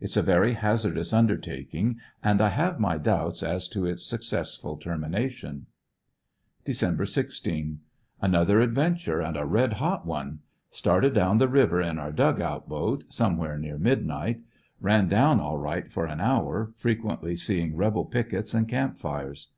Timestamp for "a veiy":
0.16-0.54